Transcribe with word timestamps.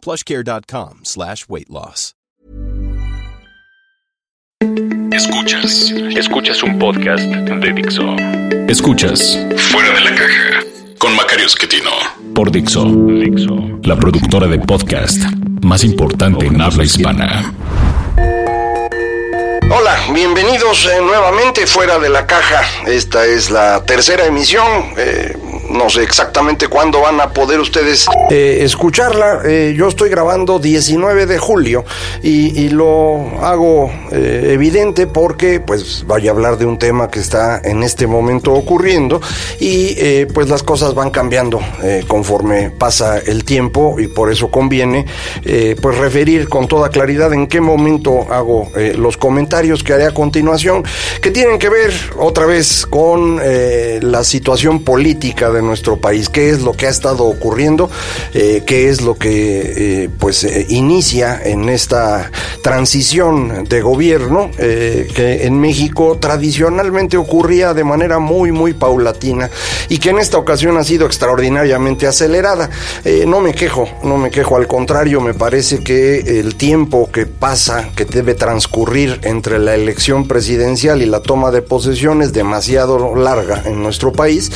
plushcare.com 0.00 1.00
slash 1.04 1.46
weight 1.48 1.68
loss. 1.68 2.14
Escuchas, 5.12 5.90
escuchas 6.16 6.62
un 6.62 6.78
podcast 6.78 7.22
de 7.22 7.72
Dixo. 7.72 8.16
Escuchas 8.68 9.38
Fuera 9.70 9.92
de 9.94 10.00
la 10.00 10.14
Caja 10.14 10.64
con 10.98 11.16
Macario 11.16 11.46
Esquetino 11.46 11.90
por 12.34 12.50
Dixo, 12.50 12.84
Dixo, 12.84 13.80
la 13.82 13.96
productora 13.96 14.46
de 14.46 14.58
podcast 14.58 15.22
más 15.62 15.82
importante 15.82 16.46
en 16.46 16.60
habla 16.60 16.84
hispana. 16.84 17.54
Hola, 19.72 19.96
bienvenidos 20.12 20.86
eh, 20.86 21.00
nuevamente 21.00 21.66
fuera 21.66 21.98
de 21.98 22.08
la 22.08 22.26
caja. 22.26 22.62
Esta 22.86 23.24
es 23.24 23.50
la 23.50 23.84
tercera 23.84 24.26
emisión. 24.26 24.92
Eh, 24.96 25.36
no 25.70 25.88
sé 25.88 26.02
exactamente 26.02 26.68
cuándo 26.68 27.00
van 27.00 27.20
a 27.20 27.30
poder 27.30 27.60
ustedes 27.60 28.06
eh, 28.30 28.58
escucharla. 28.62 29.40
Eh, 29.44 29.74
yo 29.76 29.88
estoy 29.88 30.10
grabando 30.10 30.58
19 30.58 31.26
de 31.26 31.38
julio 31.38 31.84
y, 32.22 32.68
lo 32.70 33.40
hago 33.40 33.90
eh, 34.12 34.50
evidente 34.52 35.06
porque 35.06 35.60
pues 35.60 36.04
vaya 36.06 36.30
a 36.30 36.34
hablar 36.34 36.56
de 36.56 36.66
un 36.66 36.78
tema 36.78 37.08
que 37.08 37.18
está 37.18 37.60
en 37.62 37.82
este 37.82 38.06
momento 38.06 38.52
ocurriendo 38.52 39.20
y 39.58 40.24
pues 40.26 40.48
las 40.48 40.62
cosas 40.62 40.94
van 40.94 41.10
cambiando 41.10 41.60
conforme 42.06 42.70
pasa 42.70 43.18
el 43.18 43.44
tiempo 43.44 43.98
y 43.98 44.06
por 44.06 44.30
eso 44.30 44.50
conviene 44.50 45.06
pues 45.42 45.98
referir 45.98 46.48
con 46.48 46.68
toda 46.68 46.90
claridad 46.90 47.32
en 47.32 47.48
qué 47.48 47.60
momento 47.60 48.26
hago 48.30 48.70
los 48.96 49.16
comentarios 49.16 49.82
que 49.82 49.94
haré 49.94 50.06
a 50.06 50.14
continuación 50.14 50.84
que 51.20 51.30
tienen 51.30 51.58
que 51.58 51.68
ver 51.68 51.92
otra 52.18 52.46
vez 52.46 52.86
con 52.86 53.40
la 54.00 54.22
situación 54.22 54.84
política 54.84 55.50
de 55.50 55.59
nuestro 55.62 55.98
país, 55.98 56.28
qué 56.28 56.50
es 56.50 56.62
lo 56.62 56.72
que 56.72 56.86
ha 56.86 56.90
estado 56.90 57.24
ocurriendo, 57.24 57.90
eh, 58.34 58.62
qué 58.66 58.88
es 58.88 59.00
lo 59.02 59.16
que 59.16 60.04
eh, 60.04 60.10
pues 60.18 60.44
eh, 60.44 60.66
inicia 60.68 61.40
en 61.42 61.68
esta 61.68 62.30
transición 62.62 63.64
de 63.64 63.80
gobierno 63.80 64.50
que 64.56 65.46
en 65.46 65.60
México 65.60 66.18
tradicionalmente 66.20 67.16
ocurría 67.16 67.72
de 67.74 67.84
manera 67.84 68.18
muy 68.18 68.52
muy 68.52 68.74
paulatina 68.74 69.50
y 69.88 69.98
que 69.98 70.10
en 70.10 70.18
esta 70.18 70.38
ocasión 70.38 70.76
ha 70.76 70.84
sido 70.84 71.06
extraordinariamente 71.06 72.06
acelerada. 72.06 72.70
no 73.26 73.40
me 73.40 73.54
quejo, 73.54 73.88
no 74.02 74.18
me 74.18 74.30
quejo, 74.30 74.56
al 74.56 74.66
contrario, 74.66 75.20
me 75.20 75.34
parece 75.34 75.82
que 75.82 76.40
el 76.40 76.56
tiempo 76.56 77.10
que 77.10 77.26
pasa, 77.26 77.90
que 77.96 78.04
debe 78.04 78.34
transcurrir 78.34 79.20
entre 79.22 79.58
la 79.58 79.74
elección 79.74 80.28
presidencial 80.28 81.02
y 81.02 81.06
la 81.06 81.20
toma 81.20 81.50
de 81.50 81.62
posesión 81.62 82.22
es 82.22 82.32
demasiado 82.32 83.14
larga 83.14 83.62
en 83.64 83.82
nuestro 83.82 84.12
país 84.12 84.50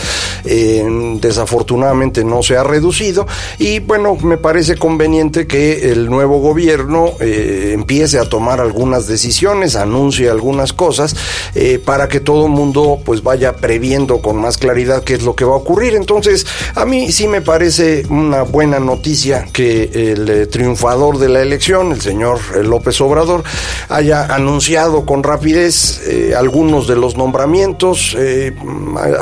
desafortunadamente 1.21 2.25
no 2.25 2.43
se 2.43 2.57
ha 2.57 2.65
reducido 2.65 3.27
y 3.59 3.81
bueno, 3.81 4.17
me 4.23 4.37
parece 4.37 4.77
conveniente 4.77 5.47
que 5.47 5.91
el 5.93 6.09
nuevo 6.11 6.39
gobierno 6.41 7.13
eh, 7.21 7.73
empiece 7.75 8.19
a 8.19 8.29
tomar 8.29 8.61
algunas 8.61 9.07
decisiones, 9.07 9.77
anuncie 9.77 10.31
algunas 10.31 10.73
cosas 10.73 11.17
eh, 11.55 11.79
para 11.85 12.09
que 12.09 12.21
todo 12.21 12.47
el 12.47 12.53
mundo 12.53 13.01
pues 13.05 13.23
vaya 13.23 13.57
previendo 13.57 14.21
con 14.21 14.37
más 14.37 14.59
claridad 14.59 15.03
qué 15.03 15.15
es 15.15 15.23
lo 15.23 15.35
que 15.35 15.45
va 15.45 15.55
a 15.55 15.59
ocurrir. 15.59 15.95
Entonces, 15.95 16.47
a 16.75 16.85
mí 16.85 17.13
sí 17.13 17.29
me 17.29 17.41
parece 17.41 18.05
una 18.09 18.43
buena 18.43 18.79
noticia 18.79 19.47
que 19.53 20.13
el 20.13 20.29
eh, 20.29 20.47
triunfador 20.47 21.19
de 21.19 21.29
la 21.29 21.41
elección, 21.41 21.93
el 21.93 22.01
señor 22.01 22.39
López 22.65 23.01
Obrador, 23.01 23.45
haya 23.89 24.27
anunciado 24.27 25.05
con 25.05 25.23
rapidez 25.23 26.01
algunos 26.37 26.87
de 26.87 26.97
los 26.97 27.17
nombramientos, 27.17 28.17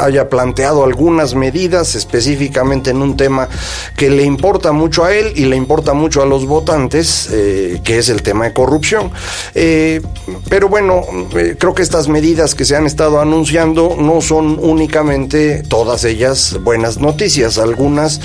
haya 0.01 0.29
planteado 0.29 0.85
algunas 0.85 1.35
medidas 1.35 1.62
específicamente 1.71 2.91
en 2.91 3.03
un 3.03 3.17
tema 3.17 3.49
que 3.97 4.11
le 4.11 4.25
importa 4.25 4.73
mucho 4.73 5.05
a 5.05 5.15
él 5.15 5.33
y 5.37 5.45
le 5.45 5.57
importa 5.57 5.93
mucho 5.95 6.23
a 6.23 6.27
los 6.27 6.47
votantes, 6.47 7.29
eh, 7.33 7.81
que 7.85 7.99
es 7.99 8.09
el 8.09 8.23
tema 8.23 8.45
de 8.45 8.53
corrupción. 8.53 9.11
Eh, 9.55 10.03
pero 10.49 10.69
bueno, 10.69 11.03
eh, 11.37 11.57
creo 11.59 11.75
que 11.75 11.83
estas 11.83 12.09
medidas 12.09 12.55
que 12.55 12.65
se 12.65 12.77
han 12.77 12.87
estado 12.87 13.21
anunciando 13.21 13.97
no 13.99 14.21
son 14.21 14.59
únicamente 14.61 15.63
todas 15.69 16.05
ellas 16.05 16.59
buenas 16.63 16.99
noticias, 16.99 17.59
algunas 17.59 18.21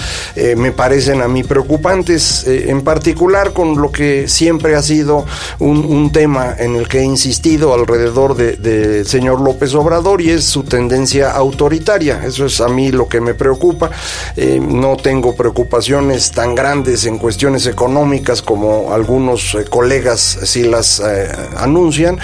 me 0.56 0.72
parecen 0.72 1.22
a 1.22 1.28
mí 1.28 1.44
preocupantes, 1.44 2.46
en 2.48 2.82
particular 2.82 3.54
con 3.54 3.82
lo 3.82 3.92
que 3.92 4.28
siempre 4.28 4.76
ha 4.76 4.82
sido 4.82 5.26
un, 5.60 6.12
tema 6.12 6.56
en 6.58 6.76
el 6.76 6.88
que 6.88 7.00
he 7.00 7.04
insistido 7.04 7.74
alrededor 7.74 8.36
del 8.36 8.62
de 8.62 9.06
señor 9.06 9.42
López 9.42 9.74
Obrador 9.76 10.22
y 10.22 10.30
es 10.30 10.46
su 10.46 10.64
tendencia 10.64 11.32
autoritaria. 11.32 12.24
Eso 12.26 12.46
es 12.46 12.62
a 12.62 12.68
mí 12.68 12.92
lo 12.92 13.08
que 13.08 13.20
me 13.20 13.27
preocupa. 13.34 13.92
Eh, 14.36 14.60
no 14.62 14.98
tengo 14.98 15.36
preocupaciones 15.36 16.32
tan 16.32 16.56
grandes 16.56 17.06
en 17.06 17.18
cuestiones 17.18 17.66
económicas 17.66 18.42
como 18.42 18.94
algunos 18.94 19.56
eh, 19.56 19.66
colegas 19.66 20.40
sí 20.44 20.64
las 20.64 21.00
eh, 21.00 21.28
anuncian. 21.58 22.20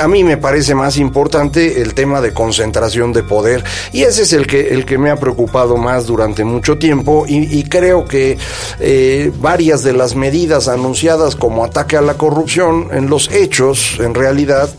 a 0.00 0.08
mí 0.08 0.24
me 0.24 0.36
parece 0.36 0.74
más 0.74 0.96
importante 0.96 1.82
el 1.82 1.94
tema 1.94 2.20
de 2.20 2.32
concentración 2.32 3.12
de 3.12 3.22
poder 3.22 3.64
y 3.92 4.02
ese 4.02 4.22
es 4.22 4.32
el 4.32 4.46
que, 4.46 4.68
el 4.68 4.84
que 4.84 4.98
me 4.98 5.10
ha 5.10 5.16
preocupado 5.16 5.76
más 5.76 6.06
durante 6.06 6.44
mucho 6.44 6.78
tiempo 6.78 7.24
y, 7.28 7.58
creo 7.68 8.06
que 8.06 8.38
varias 9.40 9.82
de 9.82 9.92
las 9.92 10.14
medidas 10.14 10.68
anunciadas 10.68 11.36
como 11.36 11.64
ataque 11.64 11.96
a 11.96 12.00
la 12.00 12.14
corrupción 12.14 12.88
en 12.92 13.10
los 13.10 13.30
hechos 13.30 13.98
en 14.00 14.14
realidad 14.14 14.70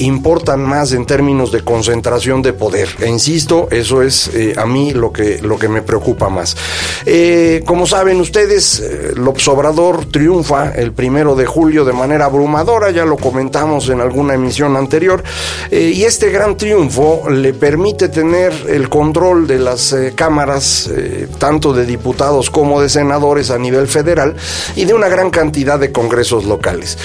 importan 0.00 0.62
más 0.62 0.92
en 0.92 1.06
términos 1.06 1.52
de 1.52 1.62
concentración 1.62 2.42
de 2.42 2.52
poder. 2.52 2.88
E 3.00 3.08
insisto, 3.08 3.68
eso 3.70 4.02
es 4.02 4.30
a 4.56 4.66
mí 4.66 4.92
lo 4.96 5.12
que, 5.12 5.38
lo 5.42 5.58
que 5.58 5.68
me 5.68 5.82
preocupa 5.82 6.28
más. 6.28 6.56
Eh, 7.04 7.62
como 7.66 7.86
saben 7.86 8.20
ustedes, 8.20 8.80
eh, 8.80 9.12
López 9.14 9.46
Obrador 9.48 10.06
triunfa 10.06 10.72
el 10.72 10.92
primero 10.92 11.36
de 11.36 11.46
julio 11.46 11.84
de 11.84 11.92
manera 11.92 12.26
abrumadora, 12.26 12.90
ya 12.90 13.04
lo 13.04 13.16
comentamos 13.16 13.88
en 13.88 14.00
alguna 14.00 14.34
emisión 14.34 14.76
anterior, 14.76 15.22
eh, 15.70 15.92
y 15.94 16.04
este 16.04 16.30
gran 16.30 16.56
triunfo 16.56 17.28
le 17.30 17.54
permite 17.54 18.08
tener 18.08 18.52
el 18.68 18.88
control 18.88 19.46
de 19.46 19.58
las 19.58 19.94
cámaras, 20.14 20.90
tanto 21.38 21.72
de 21.72 21.86
diputados 21.86 22.50
como 22.50 22.80
de 22.80 22.88
senadores 22.88 23.50
a 23.50 23.58
nivel 23.58 23.86
federal, 23.86 24.36
y 24.74 24.84
de 24.84 24.94
una 24.94 25.08
gran 25.08 25.30
cantidad 25.30 25.78
de 25.78 25.92
congresos 25.92 26.44
locales. 26.44 26.98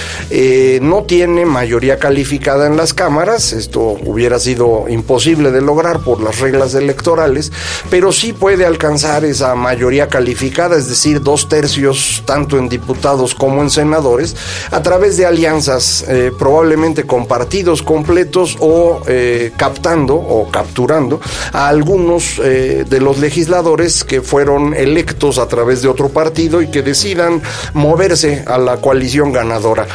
no 0.81 1.03
tiene 1.03 1.45
mayoría 1.45 1.99
calificada 1.99 2.67
en 2.67 2.77
las 2.77 2.93
cámaras, 2.93 3.53
esto 3.53 3.97
hubiera 4.05 4.39
sido 4.39 4.85
imposible 4.89 5.51
de 5.51 5.61
lograr 5.61 5.99
por 5.99 6.21
las 6.21 6.39
reglas 6.39 6.73
electorales, 6.73 7.51
pero 7.89 8.11
sí 8.11 8.33
puede 8.33 8.65
alcanzar 8.65 9.25
esa 9.25 9.55
mayoría 9.55 10.07
calificada, 10.07 10.77
es 10.77 10.87
decir, 10.87 11.21
dos 11.21 11.47
tercios 11.47 12.23
tanto 12.25 12.57
en 12.57 12.69
diputados 12.69 13.35
como 13.35 13.61
en 13.61 13.69
senadores, 13.69 14.35
a 14.71 14.81
través 14.81 15.17
de 15.17 15.25
alianzas 15.25 16.05
eh, 16.07 16.31
probablemente 16.37 17.05
con 17.05 17.25
partidos 17.25 17.81
completos 17.81 18.57
o 18.59 19.01
eh, 19.07 19.51
captando 19.57 20.15
o 20.15 20.49
capturando 20.49 21.19
a 21.53 21.67
algunos 21.67 22.39
eh, 22.43 22.85
de 22.87 22.99
los 22.99 23.17
legisladores 23.17 24.03
que 24.03 24.21
fueron 24.21 24.73
electos 24.73 25.37
a 25.37 25.47
través 25.47 25.81
de 25.81 25.87
otro 25.87 26.09
partido 26.09 26.61
y 26.61 26.67
que 26.67 26.81
decidan 26.81 27.41
moverse 27.73 28.43
a 28.47 28.57
la 28.57 28.77
coalición 28.77 29.31
ganadora. 29.31 29.87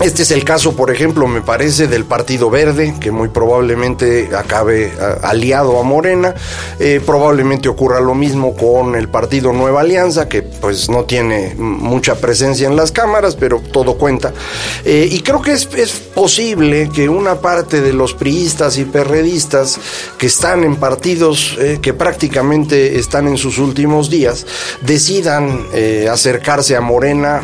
Este 0.00 0.22
es 0.22 0.30
el 0.30 0.42
caso, 0.42 0.74
por 0.74 0.90
ejemplo, 0.90 1.26
me 1.28 1.42
parece, 1.42 1.86
del 1.86 2.06
Partido 2.06 2.48
Verde, 2.48 2.94
que 2.98 3.10
muy 3.10 3.28
probablemente 3.28 4.30
acabe 4.34 4.90
aliado 5.22 5.78
a 5.78 5.82
Morena. 5.82 6.34
Eh, 6.80 7.00
probablemente 7.04 7.68
ocurra 7.68 8.00
lo 8.00 8.14
mismo 8.14 8.56
con 8.56 8.96
el 8.96 9.08
Partido 9.10 9.52
Nueva 9.52 9.82
Alianza, 9.82 10.28
que 10.28 10.42
pues 10.42 10.88
no 10.88 11.04
tiene 11.04 11.54
mucha 11.56 12.14
presencia 12.14 12.66
en 12.66 12.74
las 12.74 12.90
cámaras, 12.90 13.36
pero 13.36 13.60
todo 13.60 13.98
cuenta. 13.98 14.32
Eh, 14.84 15.08
y 15.10 15.20
creo 15.20 15.42
que 15.42 15.52
es, 15.52 15.66
posible 16.12 16.90
que 16.94 17.08
una 17.08 17.36
parte 17.36 17.80
de 17.80 17.92
los 17.92 18.14
priistas 18.14 18.76
y 18.78 18.84
perredistas 18.84 19.78
que 20.18 20.26
están 20.26 20.62
en 20.62 20.76
partidos 20.76 21.56
eh, 21.58 21.78
que 21.80 21.94
prácticamente 21.94 22.98
están 22.98 23.28
en 23.28 23.36
sus 23.36 23.58
últimos 23.58 24.10
días, 24.10 24.46
decidan 24.82 25.66
acercarse 26.10 26.76
a 26.76 26.80
Morena 26.80 27.42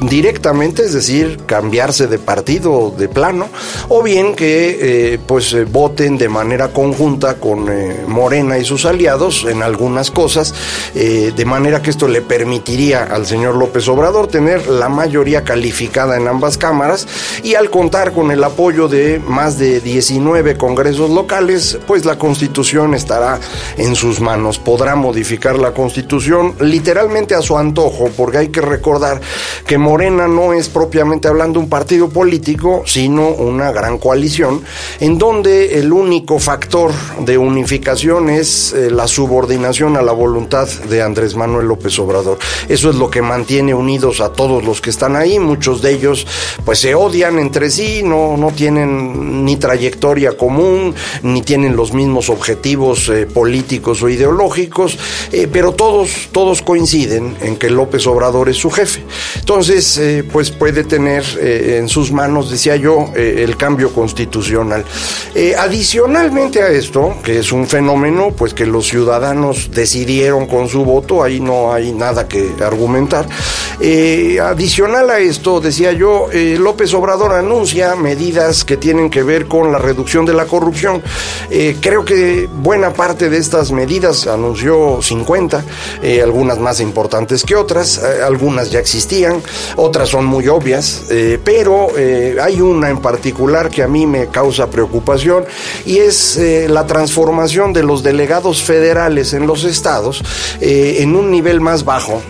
directamente, 0.00 0.84
es 0.84 0.92
decir, 0.92 1.38
cambiar 1.46 1.67
cambiarse 1.68 2.06
de 2.06 2.18
partido 2.18 2.94
de 2.96 3.08
plano, 3.08 3.48
o 3.90 4.02
bien 4.02 4.34
que 4.34 4.78
eh, 5.12 5.18
pues 5.26 5.52
eh, 5.52 5.64
voten 5.64 6.16
de 6.16 6.30
manera 6.30 6.68
conjunta 6.68 7.34
con 7.34 7.68
Morena 8.06 8.56
y 8.56 8.64
sus 8.64 8.86
aliados 8.86 9.44
en 9.44 9.62
algunas 9.62 10.10
cosas, 10.10 10.54
de 10.94 11.44
manera 11.44 11.82
que 11.82 11.90
esto 11.90 12.08
le 12.08 12.22
permitiría 12.22 13.04
al 13.04 13.26
señor 13.26 13.56
López 13.56 13.86
Obrador 13.88 14.28
tener 14.28 14.66
la 14.68 14.88
mayoría 14.88 15.44
calificada 15.44 16.16
en 16.16 16.26
ambas 16.26 16.56
cámaras 16.56 17.06
y 17.42 17.54
al 17.54 17.68
contar 17.68 18.12
con 18.12 18.30
el 18.30 18.42
apoyo 18.42 18.88
de 18.88 19.20
más 19.26 19.58
de 19.58 19.80
19 19.80 20.56
congresos 20.56 21.10
locales, 21.10 21.78
pues 21.86 22.04
la 22.04 22.16
constitución 22.18 22.94
estará 22.94 23.38
en 23.76 23.94
sus 23.94 24.20
manos, 24.20 24.58
podrá 24.58 24.96
modificar 24.96 25.58
la 25.58 25.72
constitución 25.72 26.54
literalmente 26.60 27.34
a 27.34 27.42
su 27.42 27.58
antojo, 27.58 28.10
porque 28.16 28.38
hay 28.38 28.48
que 28.48 28.60
recordar 28.60 29.20
que 29.66 29.78
Morena 29.78 30.28
no 30.28 30.52
es 30.52 30.68
propiamente 30.68 31.28
hablando 31.28 31.57
un 31.58 31.68
partido 31.68 32.08
político, 32.08 32.82
sino 32.86 33.28
una 33.28 33.72
gran 33.72 33.98
coalición, 33.98 34.62
en 35.00 35.18
donde 35.18 35.78
el 35.78 35.92
único 35.92 36.38
factor 36.38 36.92
de 37.20 37.36
unificación 37.38 38.30
es 38.30 38.72
eh, 38.72 38.90
la 38.90 39.08
subordinación 39.08 39.96
a 39.96 40.02
la 40.02 40.12
voluntad 40.12 40.68
de 40.68 41.02
Andrés 41.02 41.34
Manuel 41.34 41.66
López 41.66 41.98
Obrador. 41.98 42.38
Eso 42.68 42.90
es 42.90 42.96
lo 42.96 43.10
que 43.10 43.22
mantiene 43.22 43.74
unidos 43.74 44.20
a 44.20 44.32
todos 44.32 44.64
los 44.64 44.80
que 44.80 44.90
están 44.90 45.16
ahí, 45.16 45.38
muchos 45.38 45.82
de 45.82 45.92
ellos 45.92 46.26
pues 46.64 46.78
se 46.78 46.94
odian 46.94 47.38
entre 47.38 47.70
sí, 47.70 48.02
no, 48.02 48.36
no 48.36 48.50
tienen 48.50 49.44
ni 49.44 49.56
trayectoria 49.56 50.36
común, 50.36 50.94
ni 51.22 51.42
tienen 51.42 51.76
los 51.76 51.92
mismos 51.92 52.30
objetivos 52.30 53.08
eh, 53.08 53.26
políticos 53.26 54.02
o 54.02 54.08
ideológicos, 54.08 54.98
eh, 55.32 55.48
pero 55.50 55.72
todos, 55.72 56.28
todos 56.32 56.62
coinciden 56.62 57.36
en 57.40 57.56
que 57.56 57.70
López 57.70 58.06
Obrador 58.06 58.48
es 58.48 58.56
su 58.56 58.70
jefe. 58.70 59.02
Entonces, 59.36 60.00
pues 60.32 60.50
puede 60.50 60.84
tener 60.84 61.24
en 61.78 61.88
sus 61.88 62.12
manos, 62.12 62.50
decía 62.50 62.76
yo, 62.76 63.10
el 63.14 63.56
cambio 63.56 63.92
constitucional. 63.92 64.84
adicionalmente 65.58 66.62
a 66.62 66.68
esto, 66.68 67.16
que 67.22 67.38
es 67.38 67.52
un 67.52 67.66
fenómeno, 67.66 68.32
pues 68.36 68.54
que 68.54 68.66
los 68.66 68.88
ciudadanos 68.88 69.70
decidieron 69.72 70.46
con 70.46 70.68
su 70.68 70.84
voto, 70.84 71.22
ahí 71.22 71.40
no 71.40 71.72
hay 71.72 71.92
nada 71.92 72.28
que 72.28 72.50
argumentar. 72.60 73.26
adicional 74.42 75.10
a 75.10 75.18
esto, 75.18 75.60
decía 75.60 75.92
yo, 75.92 76.28
López 76.32 76.92
Obrador 76.94 77.32
anuncia 77.32 77.94
medidas 77.96 78.64
que 78.64 78.76
tienen 78.76 79.10
que 79.10 79.22
ver 79.22 79.46
con 79.46 79.72
la 79.72 79.78
reducción 79.78 80.26
de 80.26 80.34
la 80.34 80.46
corrupción. 80.46 81.02
creo 81.80 82.04
que 82.04 82.48
buena 82.52 82.92
parte 82.92 83.30
de 83.30 83.38
estas 83.38 83.72
medidas, 83.72 84.26
anunció 84.26 85.00
50, 85.02 85.64
eh, 86.02 86.22
algunas 86.22 86.58
más 86.58 86.80
importantes 86.80 87.44
que 87.44 87.56
otras, 87.56 87.98
eh, 87.98 88.22
algunas 88.24 88.70
ya 88.70 88.78
existían, 88.78 89.42
otras 89.76 90.08
son 90.08 90.24
muy 90.24 90.48
obvias, 90.48 91.04
eh, 91.38 91.40
pero 91.44 91.88
hay 92.42 92.60
una 92.60 92.90
en 92.90 92.98
particular 92.98 93.70
que 93.70 93.82
a 93.82 93.88
mí 93.88 94.06
me 94.06 94.28
causa 94.28 94.70
preocupación 94.70 95.44
y 95.84 95.98
es 95.98 96.38
la 96.68 96.86
transformación 96.86 97.72
de 97.72 97.82
los 97.82 98.02
delegados 98.02 98.62
federales 98.62 99.32
en 99.32 99.46
los 99.46 99.64
estados 99.64 100.22
en 100.60 101.16
un 101.16 101.30
nivel 101.30 101.60
más 101.60 101.84
bajo 101.84 102.22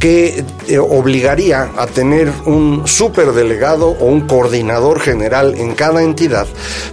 que 0.00 0.42
eh, 0.66 0.78
obligaría 0.78 1.70
a 1.76 1.86
tener 1.86 2.32
un 2.46 2.88
superdelegado 2.88 3.90
o 3.90 4.06
un 4.06 4.22
coordinador 4.22 4.98
general 4.98 5.54
en 5.58 5.74
cada 5.74 6.02
entidad 6.02 6.46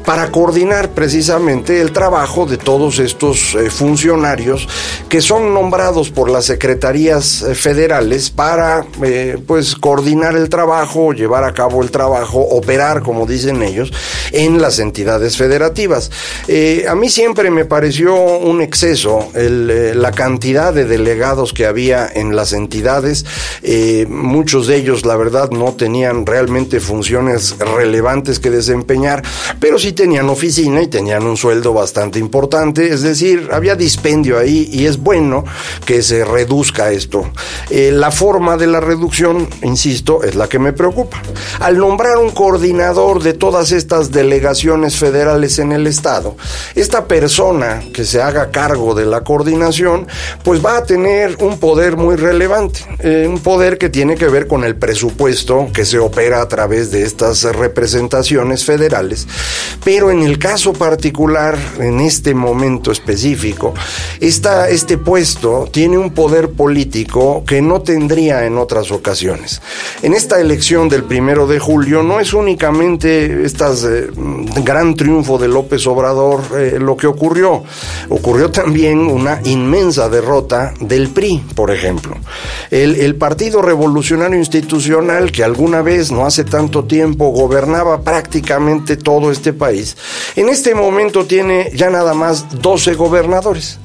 para 0.06 0.30
coordinar 0.30 0.90
precisamente 0.92 1.80
el 1.80 1.94
trabajo 1.94 2.46
de 2.46 2.58
todos 2.58 3.00
estos 3.00 3.56
eh, 3.56 3.70
funcionarios 3.70 4.68
que 5.08 5.22
son 5.22 5.54
nombrados 5.54 6.10
por 6.10 6.30
las 6.30 6.46
secretarías 6.46 7.44
eh, 7.44 7.56
federales 7.56 8.30
para 8.30 8.86
pues 9.48 9.76
coordinar 9.76 10.36
el 10.36 10.50
trabajo, 10.50 11.14
llevar 11.14 11.46
a 11.46 11.54
cabo 11.54 11.82
el 11.82 11.92
trabajo, 11.92 12.40
operar, 12.40 13.04
como 13.04 13.26
dicen 13.26 13.64
ellos, 13.64 13.94
en 14.34 14.62
las 14.62 14.80
entidades 14.80 15.38
federativas. 15.38 16.12
a 16.90 16.96
mí 16.96 17.10
siempre 17.10 17.52
me 17.52 17.64
pareció 17.64 18.16
un 18.16 18.62
exceso 18.62 19.30
la 19.34 20.12
cantidad 20.12 20.74
de 20.74 20.86
delegados 20.86 21.54
que 21.54 21.66
había 21.66 22.10
en 22.14 22.36
las 22.36 22.52
entidades 22.52 22.97
eh, 23.64 24.06
muchos 24.10 24.68
de 24.68 24.78
ellos, 24.78 25.06
la 25.06 25.16
verdad, 25.16 25.50
no 25.52 25.74
tenían 25.74 26.26
realmente 26.26 26.80
funciones 26.80 27.58
relevantes 27.60 28.40
que 28.40 28.50
desempeñar, 28.50 29.24
pero 29.60 29.80
sí 29.80 29.92
tenían 29.92 30.30
oficina 30.30 30.82
y 30.82 30.88
tenían 30.88 31.24
un 31.24 31.38
sueldo 31.38 31.74
bastante 31.74 32.20
importante. 32.20 32.90
Es 32.90 33.02
decir, 33.02 33.50
había 33.52 33.76
dispendio 33.76 34.38
ahí 34.38 34.70
y 34.72 34.86
es 34.86 34.98
bueno 34.98 35.44
que 35.86 36.02
se 36.02 36.26
reduzca 36.26 36.92
esto. 36.92 37.30
Eh, 37.70 37.92
la 37.92 38.12
forma 38.12 38.58
de 38.58 38.68
la 38.68 38.80
reducción, 38.80 39.48
insisto, 39.64 40.24
es 40.24 40.36
la 40.36 40.48
que 40.48 40.60
me 40.60 40.74
preocupa. 40.74 41.22
Al 41.60 41.78
nombrar 41.78 42.18
un 42.18 42.32
coordinador 42.32 43.22
de 43.22 43.34
todas 43.34 43.72
estas 43.72 44.12
delegaciones 44.12 44.98
federales 44.98 45.60
en 45.60 45.72
el 45.72 45.88
Estado, 45.88 46.36
esta 46.76 47.06
persona 47.06 47.82
que 47.94 48.06
se 48.06 48.22
haga 48.22 48.52
cargo 48.52 48.94
de 48.94 49.06
la 49.06 49.24
coordinación, 49.24 50.08
pues 50.44 50.64
va 50.64 50.78
a 50.78 50.84
tener 50.84 51.38
un 51.40 51.60
poder 51.60 51.98
muy 51.98 52.16
relevante. 52.16 52.87
Eh, 53.00 53.28
un 53.28 53.40
poder 53.40 53.78
que 53.78 53.90
tiene 53.90 54.16
que 54.16 54.28
ver 54.28 54.48
con 54.48 54.64
el 54.64 54.76
presupuesto 54.76 55.68
que 55.72 55.86
se 55.86 56.00
opera 56.00 56.42
a 56.42 56.48
través 56.48 56.90
de 56.90 57.04
estas 57.04 57.44
representaciones 57.44 58.66
federales, 58.66 59.28
pero 59.84 60.10
en 60.10 60.24
el 60.24 60.40
caso 60.40 60.74
particular, 60.74 61.60
en 61.80 62.00
este 62.00 62.34
momento 62.34 62.92
específico, 62.92 63.76
esta, 64.20 64.70
este 64.70 64.98
puesto 64.98 65.70
tiene 65.72 66.00
un 66.00 66.12
poder 66.12 66.50
político 66.50 67.44
que 67.46 67.62
no 67.62 67.82
tendría 67.82 68.46
en 68.46 68.58
otras 68.58 68.92
ocasiones. 68.92 69.62
En 70.02 70.14
esta 70.14 70.42
elección 70.42 70.90
del 70.90 71.04
primero 71.04 71.46
de 71.46 71.60
julio 71.60 72.02
no 72.02 72.20
es 72.20 72.34
únicamente 72.34 73.46
este 73.46 73.66
gran 74.64 74.96
triunfo 74.96 75.38
de 75.38 75.48
López 75.48 75.86
Obrador 75.86 76.42
eh, 76.56 76.78
lo 76.80 76.98
que 76.98 77.06
ocurrió, 77.06 77.64
ocurrió 78.10 78.50
también 78.50 79.00
una 79.00 79.40
inmensa 79.44 80.10
derrota 80.10 80.74
del 80.80 81.10
PRI, 81.10 81.44
por 81.54 81.70
ejemplo 81.70 82.18
el, 82.84 83.16
Partido 83.16 83.62
Revolucionario 83.62 84.38
Institucional, 84.38 85.32
que 85.32 85.44
alguna 85.44 85.82
vez, 85.82 86.12
no 86.12 86.26
hace 86.26 86.44
tanto 86.44 86.86
tiempo, 86.86 87.30
gobernaba 87.30 88.02
prácticamente 88.02 88.98
todo 88.98 89.32
este 89.32 89.54
país, 89.54 89.98
en 90.36 90.50
este 90.50 90.76
momento 90.76 91.26
tiene 91.26 91.72
ya 91.74 91.90
nada 91.90 92.14
más 92.14 92.62
12 92.62 92.94
gobernadores. 92.94 93.80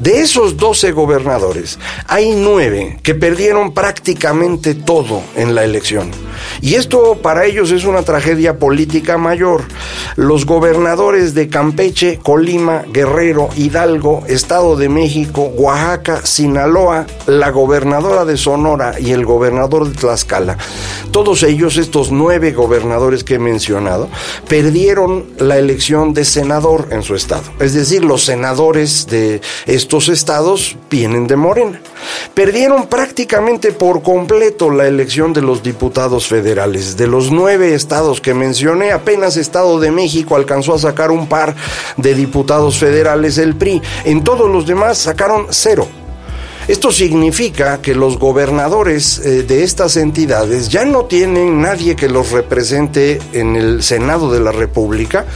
De 0.00 0.20
esos 0.20 0.56
12 0.56 0.92
gobernadores, 0.92 1.78
hay 2.06 2.34
nueve 2.34 2.98
que 3.02 3.14
perdieron 3.14 3.74
prácticamente 3.74 4.74
todo 4.74 5.22
en 5.34 5.54
la 5.54 5.64
elección. 5.64 6.10
Y 6.60 6.74
esto 6.74 7.18
para 7.22 7.44
ellos 7.44 7.70
es 7.70 7.84
una 7.84 8.02
tragedia 8.02 8.58
política 8.58 9.18
mayor. 9.18 9.62
Los 10.16 10.46
gobernadores 10.46 11.34
de 11.34 11.48
Campeche, 11.48 12.18
Colima, 12.22 12.84
Guerrero, 12.92 13.48
Hidalgo, 13.56 14.24
Estado 14.26 14.76
de 14.76 14.88
México, 14.88 15.42
Oaxaca, 15.42 16.24
Sinaloa, 16.24 17.06
la 17.26 17.50
gobernadora 17.50 18.24
de 18.24 18.36
Sonora 18.36 18.94
y 18.98 19.12
el 19.12 19.24
gobernador 19.24 19.88
de 19.88 19.94
Tlaxcala, 19.94 20.56
todos 21.10 21.42
ellos, 21.42 21.76
estos 21.76 22.10
nueve 22.10 22.52
gobernadores 22.52 23.24
que 23.24 23.34
he 23.34 23.38
mencionado, 23.38 24.08
perdieron 24.48 25.26
la 25.38 25.58
elección 25.58 26.12
de 26.14 26.24
senador 26.24 26.88
en 26.90 27.02
su 27.02 27.14
estado. 27.14 27.44
Es 27.60 27.74
decir, 27.74 28.04
los 28.04 28.24
senadores 28.24 29.06
de 29.06 29.40
estos 29.66 30.08
estados 30.08 30.76
vienen 30.90 31.26
de 31.26 31.36
Morena. 31.36 31.80
Perdieron 32.34 32.86
prácticamente 32.86 33.72
por 33.72 34.02
completo 34.02 34.70
la 34.70 34.86
elección 34.86 35.32
de 35.32 35.42
los 35.42 35.62
diputados 35.62 36.25
federales. 36.28 36.96
De 36.96 37.06
los 37.06 37.30
nueve 37.30 37.74
estados 37.74 38.20
que 38.20 38.34
mencioné, 38.34 38.92
apenas 38.92 39.36
Estado 39.36 39.78
de 39.80 39.90
México 39.90 40.36
alcanzó 40.36 40.74
a 40.74 40.78
sacar 40.78 41.10
un 41.10 41.26
par 41.26 41.54
de 41.96 42.14
diputados 42.14 42.78
federales 42.78 43.38
el 43.38 43.56
PRI. 43.56 43.82
En 44.04 44.24
todos 44.24 44.50
los 44.50 44.66
demás 44.66 44.98
sacaron 44.98 45.46
cero. 45.50 45.88
Esto 46.68 46.90
significa 46.90 47.80
que 47.80 47.94
los 47.94 48.18
gobernadores 48.18 49.20
eh, 49.20 49.44
de 49.44 49.62
estas 49.62 49.96
entidades 49.96 50.68
ya 50.68 50.84
no 50.84 51.04
tienen 51.04 51.60
nadie 51.60 51.94
que 51.94 52.08
los 52.08 52.32
represente 52.32 53.20
en 53.32 53.54
el 53.54 53.84
Senado 53.84 54.32
de 54.32 54.40
la 54.40 54.50
República, 54.50 55.26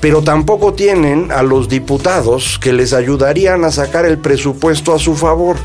pero 0.00 0.22
tampoco 0.22 0.74
tienen 0.74 1.32
a 1.32 1.42
los 1.42 1.70
diputados 1.70 2.58
que 2.58 2.74
les 2.74 2.92
ayudarían 2.92 3.64
a 3.64 3.72
sacar 3.72 4.04
el 4.04 4.18
presupuesto 4.18 4.92
a 4.92 4.98
su 4.98 5.14
favor. 5.14 5.56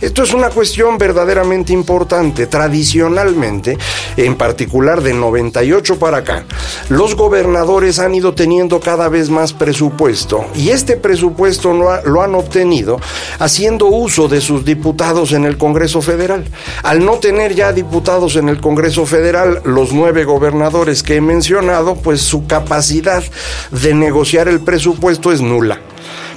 Esto 0.00 0.24
es 0.24 0.34
una 0.34 0.50
cuestión 0.50 0.98
verdaderamente 0.98 1.72
importante. 1.72 2.48
Tradicionalmente, 2.48 3.78
en 4.16 4.34
particular 4.34 5.02
de 5.02 5.14
98 5.14 6.00
para 6.00 6.18
acá, 6.18 6.46
los 6.88 7.14
gobernadores 7.14 8.00
han 8.00 8.16
ido 8.16 8.34
teniendo 8.34 8.80
cada 8.80 9.08
vez 9.08 9.30
más 9.30 9.52
presupuesto 9.52 10.46
y 10.56 10.70
este 10.70 10.96
presupuesto 10.96 11.72
lo 11.72 12.22
han 12.22 12.34
obtenido 12.34 12.98
haciendo 13.38 13.86
uso 13.86 14.26
de 14.26 14.40
sus 14.40 14.63
diputados 14.64 15.32
en 15.32 15.44
el 15.44 15.56
Congreso 15.56 16.02
Federal. 16.02 16.44
Al 16.82 17.04
no 17.04 17.18
tener 17.18 17.54
ya 17.54 17.72
diputados 17.72 18.36
en 18.36 18.48
el 18.48 18.60
Congreso 18.60 19.06
Federal, 19.06 19.60
los 19.64 19.92
nueve 19.92 20.24
gobernadores 20.24 21.02
que 21.02 21.16
he 21.16 21.20
mencionado, 21.20 21.96
pues 21.96 22.20
su 22.20 22.46
capacidad 22.46 23.22
de 23.70 23.94
negociar 23.94 24.48
el 24.48 24.60
presupuesto 24.60 25.32
es 25.32 25.40
nula. 25.40 25.80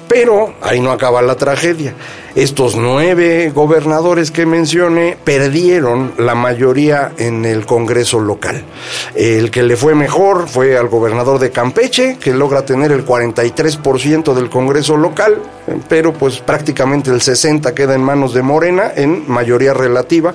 Pero 0.08 0.54
ahí 0.62 0.80
no 0.80 0.92
acaba 0.92 1.22
la 1.22 1.36
tragedia. 1.36 1.94
Estos 2.38 2.76
nueve 2.76 3.52
gobernadores 3.54 4.30
que 4.30 4.46
mencioné 4.46 5.18
perdieron 5.24 6.14
la 6.20 6.36
mayoría 6.36 7.12
en 7.18 7.46
el 7.46 7.66
Congreso 7.66 8.20
local. 8.20 8.64
El 9.16 9.50
que 9.50 9.64
le 9.64 9.76
fue 9.76 9.96
mejor 9.96 10.48
fue 10.48 10.78
al 10.78 10.88
gobernador 10.88 11.40
de 11.40 11.50
Campeche, 11.50 12.18
que 12.20 12.36
logra 12.36 12.64
tener 12.64 12.92
el 12.92 13.04
43% 13.04 14.36
del 14.36 14.52
Congreso 14.52 14.98
local, 14.98 15.42
pero 15.90 16.14
pues 16.14 16.38
prácticamente 16.38 17.10
el 17.10 17.22
60% 17.22 17.74
queda 17.74 17.96
en 17.96 18.04
manos 18.04 18.36
de 18.36 18.44
Morena 18.44 18.92
en 18.96 19.24
mayoría 19.28 19.74
relativa. 19.74 20.32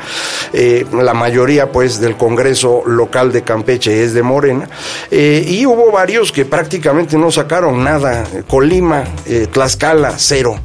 Eh, 0.53 0.85
la 0.93 1.15
mayoría 1.15 1.71
pues 1.71 2.01
del 2.01 2.17
Congreso 2.17 2.83
local 2.85 3.31
de 3.31 3.43
Campeche 3.43 4.03
es 4.03 4.13
de 4.13 4.25
Morena. 4.25 4.69
Eh, 5.09 5.45
y 5.47 5.65
hubo 5.67 5.93
varios 5.93 6.33
que 6.33 6.45
prácticamente 6.45 7.17
no 7.17 7.31
sacaron 7.31 7.85
nada. 7.85 8.25
Colima, 8.49 9.05
eh, 9.25 9.47
Tlaxcala, 9.63 10.15
cero. 10.19 10.59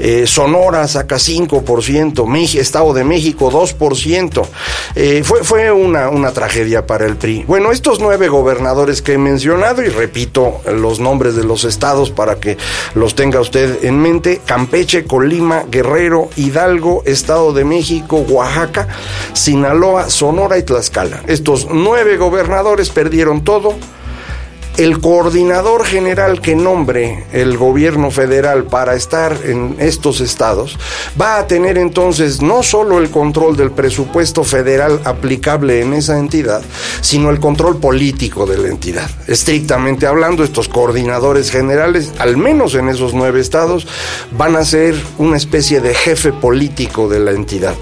Eh, 0.00 0.26
Sonora 0.26 0.88
saca 0.88 1.14
5%, 1.14 2.58
Estado 2.58 2.92
de 2.92 3.04
México 3.04 3.52
2%. 3.52 4.42
Eh, 4.96 5.22
fue 5.24 5.44
fue 5.44 5.70
una, 5.70 6.08
una 6.08 6.32
tragedia 6.32 6.84
para 6.84 7.06
el 7.06 7.14
PRI. 7.14 7.44
Bueno, 7.46 7.70
estos 7.70 8.00
nueve 8.00 8.26
gobernadores 8.26 9.00
que 9.00 9.12
he 9.12 9.18
mencionado, 9.18 9.80
y 9.84 9.88
repito 9.90 10.60
los 10.66 10.98
nombres 10.98 11.36
de 11.36 11.44
los 11.44 11.62
estados 11.62 12.10
para 12.10 12.40
que 12.40 12.56
los 12.96 13.14
tenga 13.14 13.38
usted 13.38 13.84
en 13.84 14.00
mente, 14.00 14.40
Campeche, 14.44 15.04
Colima, 15.04 15.62
Guerrero, 15.70 16.28
Hidalgo, 16.34 17.04
Estado 17.06 17.52
de 17.52 17.64
México, 17.64 18.16
Oaxaca, 18.28 18.88
Sinaloa, 19.34 20.10
Sonora 20.10 20.58
y 20.58 20.64
Tlaxcala. 20.64 21.22
Estos 21.28 21.68
nueve 21.70 22.16
gobernadores 22.16 22.90
perdieron 22.90 23.44
todo 23.44 23.76
el 24.78 25.00
coordinador 25.00 25.84
general 25.84 26.40
que 26.40 26.56
nombre 26.56 27.24
el 27.32 27.58
gobierno 27.58 28.10
federal 28.10 28.64
para 28.64 28.94
estar 28.94 29.36
en 29.44 29.76
estos 29.78 30.20
estados 30.20 30.78
va 31.20 31.38
a 31.38 31.46
tener 31.46 31.76
entonces 31.76 32.40
no 32.40 32.62
solo 32.62 32.98
el 32.98 33.10
control 33.10 33.56
del 33.56 33.70
presupuesto 33.70 34.44
federal 34.44 35.00
aplicable 35.04 35.80
en 35.80 35.92
esa 35.92 36.18
entidad, 36.18 36.62
sino 37.00 37.30
el 37.30 37.38
control 37.38 37.78
político 37.78 38.46
de 38.46 38.58
la 38.58 38.68
entidad. 38.68 39.10
Estrictamente 39.26 40.06
hablando, 40.06 40.42
estos 40.42 40.68
coordinadores 40.68 41.50
generales, 41.50 42.12
al 42.18 42.36
menos 42.36 42.74
en 42.74 42.88
esos 42.88 43.12
nueve 43.12 43.40
estados, 43.40 43.86
van 44.30 44.56
a 44.56 44.64
ser 44.64 44.94
una 45.18 45.36
especie 45.36 45.80
de 45.80 45.94
jefe 45.94 46.32
político 46.32 47.08
de 47.08 47.20
la 47.20 47.32
entidad. 47.32 47.74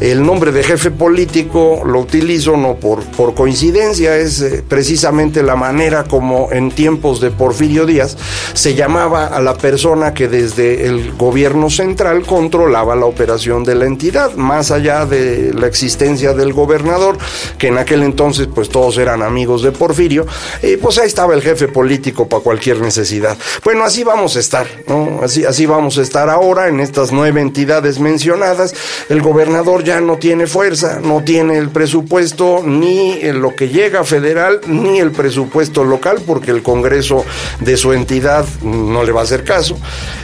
El 0.00 0.24
nombre 0.24 0.50
de 0.50 0.64
jefe 0.64 0.90
político 0.90 1.82
lo 1.86 2.00
utilizo 2.00 2.56
no 2.56 2.74
por, 2.74 3.04
por 3.12 3.34
coincidencia, 3.34 4.16
es 4.16 4.40
eh, 4.40 4.64
precisamente 4.66 5.42
la 5.42 5.54
manera 5.54 6.04
como 6.04 6.23
como 6.24 6.50
en 6.52 6.70
tiempos 6.70 7.20
de 7.20 7.30
Porfirio 7.30 7.84
Díaz, 7.84 8.16
se 8.54 8.74
llamaba 8.74 9.26
a 9.26 9.42
la 9.42 9.58
persona 9.58 10.14
que 10.14 10.26
desde 10.26 10.86
el 10.86 11.12
gobierno 11.18 11.68
central 11.68 12.22
controlaba 12.22 12.96
la 12.96 13.04
operación 13.04 13.62
de 13.62 13.74
la 13.74 13.84
entidad, 13.84 14.32
más 14.36 14.70
allá 14.70 15.04
de 15.04 15.52
la 15.52 15.66
existencia 15.66 16.32
del 16.32 16.54
gobernador, 16.54 17.18
que 17.58 17.66
en 17.66 17.76
aquel 17.76 18.02
entonces 18.02 18.48
pues 18.54 18.70
todos 18.70 18.96
eran 18.96 19.22
amigos 19.22 19.62
de 19.62 19.72
Porfirio, 19.72 20.26
y 20.62 20.78
pues 20.78 20.96
ahí 20.96 21.08
estaba 21.08 21.34
el 21.34 21.42
jefe 21.42 21.68
político 21.68 22.26
para 22.26 22.42
cualquier 22.42 22.80
necesidad. 22.80 23.36
Bueno, 23.62 23.84
así 23.84 24.02
vamos 24.02 24.36
a 24.36 24.40
estar, 24.40 24.66
¿no? 24.86 25.20
Así, 25.22 25.44
así 25.44 25.66
vamos 25.66 25.98
a 25.98 26.00
estar 26.00 26.30
ahora 26.30 26.68
en 26.68 26.80
estas 26.80 27.12
nueve 27.12 27.42
entidades 27.42 28.00
mencionadas. 28.00 28.74
El 29.10 29.20
gobernador 29.20 29.84
ya 29.84 30.00
no 30.00 30.16
tiene 30.16 30.46
fuerza, 30.46 31.00
no 31.02 31.22
tiene 31.22 31.58
el 31.58 31.68
presupuesto, 31.68 32.62
ni 32.64 33.20
lo 33.24 33.54
que 33.54 33.68
llega 33.68 34.04
federal, 34.04 34.62
ni 34.66 35.00
el 35.00 35.10
presupuesto 35.10 35.84
local 35.84 36.13
porque 36.20 36.50
el 36.50 36.62
Congreso 36.62 37.24
de 37.60 37.76
su 37.76 37.92
entidad 37.92 38.46
no 38.62 39.04
le 39.04 39.12
va 39.12 39.20
a 39.20 39.24
hacer 39.24 39.44
caso. 39.44 39.78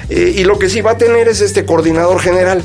Eh, 0.08 0.34
y 0.36 0.44
lo 0.44 0.58
que 0.58 0.68
sí 0.68 0.80
va 0.80 0.92
a 0.92 0.98
tener 0.98 1.28
es 1.28 1.40
este 1.40 1.64
coordinador 1.64 2.20
general 2.20 2.62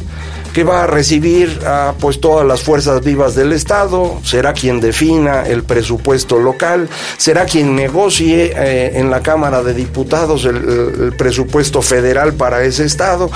que 0.56 0.64
va 0.64 0.84
a 0.84 0.88
recibir 0.88 1.60
pues 2.00 2.22
todas 2.22 2.48
las 2.48 2.62
fuerzas 2.62 3.04
vivas 3.04 3.36
del 3.36 3.52
Estado, 3.52 4.22
será 4.24 4.54
quien 4.54 4.80
defina 4.80 5.42
el 5.42 5.64
presupuesto 5.64 6.40
local, 6.40 6.88
será 7.18 7.44
quien 7.44 7.76
negocie 7.76 8.54
eh, 8.56 8.94
en 8.96 9.12
la 9.12 9.22
Cámara 9.22 9.64
de 9.64 9.74
Diputados 9.74 10.46
el, 10.46 11.14
presupuesto 11.18 11.82
federal 11.82 12.36
para 12.36 12.64
ese 12.64 12.86
Estado, 12.86 13.30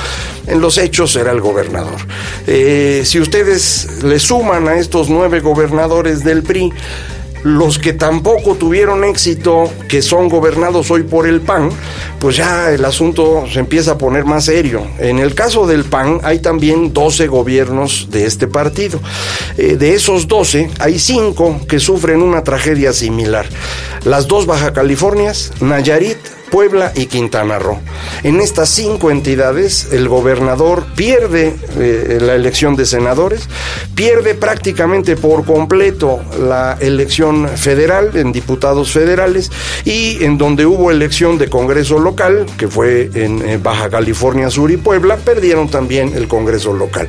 en 0.48 0.62
los 0.62 0.78
hechos 0.78 1.12
será 1.12 1.34
el 1.34 1.42
gobernador. 1.42 2.00
Eh, 2.48 3.02
si 3.04 3.20
ustedes 3.20 4.02
le 4.02 4.18
suman 4.18 4.70
a 4.70 4.78
estos 4.78 5.10
nueve 5.10 5.42
gobernadores 5.42 6.24
del 6.24 6.42
PRI, 6.42 6.72
los 7.44 7.80
que 7.80 7.94
tampoco 7.94 8.56
tuvieron 8.56 9.04
éxito, 9.04 9.72
que 9.88 10.02
son 10.02 10.30
gobernados 10.30 10.92
hoy 10.92 11.04
por 11.04 11.28
el 11.28 11.42
PAN, 11.42 11.70
pues 12.20 12.36
ya 12.36 12.72
el 12.72 12.84
asunto 12.84 13.46
se 13.52 13.60
empieza 13.60 13.92
a 13.92 13.98
poner 13.98 14.26
más 14.26 14.46
serio. 14.46 14.86
En 15.00 15.20
el 15.20 15.36
caso 15.36 15.66
del 15.68 15.86
PAN 15.86 16.20
hay 16.24 16.40
también 16.40 16.94
12 16.94 17.28
gobiernos 17.28 18.08
de 18.12 18.26
este 18.26 18.48
partido. 18.48 19.00
Eh, 19.58 19.78
de 19.78 19.94
esos 19.94 20.28
12 20.28 20.70
hay 20.80 21.00
5 21.00 21.62
que 21.68 21.80
sufren 21.80 22.22
una 22.22 22.44
tragedia 22.44 22.94
similar. 22.94 23.48
Las 24.04 24.28
dos 24.28 24.46
Baja 24.46 24.74
Californias, 24.74 25.52
Nayarit, 25.62 26.18
Puebla 26.50 26.92
y 26.96 27.06
Quintana 27.06 27.60
Roo. 27.60 27.80
En 28.24 28.40
estas 28.42 28.70
cinco 28.70 29.12
entidades, 29.12 29.90
el 29.92 30.08
gobernador 30.08 30.86
pierde 30.96 31.56
eh, 31.78 32.18
la 32.22 32.36
elección 32.36 32.76
de 32.76 32.86
senadores, 32.86 33.48
pierde 33.96 34.36
prácticamente 34.36 35.16
por 35.16 35.46
completo 35.46 36.20
la 36.40 36.78
elección 36.80 37.48
federal 37.48 38.12
en 38.16 38.32
diputados 38.32 38.92
federales 38.92 39.52
y 39.86 40.24
en 40.24 40.38
donde 40.38 40.66
hubo 40.66 40.92
elección 40.92 41.38
de 41.38 41.50
Congreso 41.50 42.00
local, 42.00 42.46
que 42.58 42.68
fue 42.68 43.10
en, 43.14 43.48
eh, 43.48 43.60
Baja 43.62 43.90
California 43.90 44.50
Sur 44.50 44.72
y 44.72 44.78
Puebla, 44.78 45.18
perdieron 45.18 45.70
también 45.70 46.14
el 46.16 46.28
Congreso 46.28 46.74
local. 46.74 47.08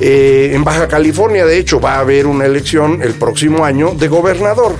Eh, 0.00 0.52
en 0.54 0.64
Baja 0.64 0.88
California, 0.88 1.46
de 1.46 1.58
hecho, 1.58 1.80
va 1.80 1.94
a 1.94 2.00
haber 2.00 2.26
una 2.26 2.46
elección 2.46 3.02
el 3.02 3.14
próximo 3.14 3.64
año 3.64 3.94
de 3.94 4.08
gobernador. 4.08 4.74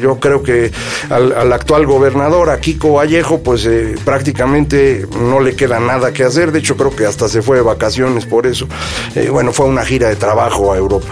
yo 0.00 0.18
creo 0.18 0.42
que 0.42 0.70
al, 1.10 1.32
al 1.32 1.52
actual 1.52 1.86
gobernador, 1.86 2.50
a 2.50 2.58
Kiko 2.58 2.94
Vallejo, 2.94 3.42
pues 3.42 3.51
pues 3.52 3.66
eh, 3.66 3.96
prácticamente 4.02 5.06
no 5.20 5.38
le 5.38 5.54
queda 5.54 5.78
nada 5.78 6.10
que 6.10 6.24
hacer. 6.24 6.52
De 6.52 6.60
hecho, 6.60 6.74
creo 6.74 6.96
que 6.96 7.04
hasta 7.04 7.28
se 7.28 7.42
fue 7.42 7.58
de 7.58 7.62
vacaciones 7.62 8.24
por 8.24 8.46
eso. 8.46 8.66
Eh, 9.14 9.28
bueno, 9.28 9.52
fue 9.52 9.66
una 9.66 9.84
gira 9.84 10.08
de 10.08 10.16
trabajo 10.16 10.72
a 10.72 10.78
Europa. 10.78 11.08